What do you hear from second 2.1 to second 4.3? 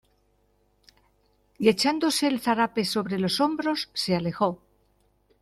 el zarape sobre los hombros, se